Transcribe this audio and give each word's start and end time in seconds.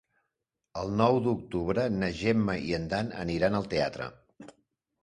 El 0.83 0.93
nou 1.01 1.17
d'octubre 1.27 1.85
na 1.99 2.09
Gemma 2.23 2.57
i 2.71 2.75
en 2.81 2.89
Dan 2.95 3.13
aniran 3.27 3.61
al 3.61 3.71
teatre. 3.77 4.11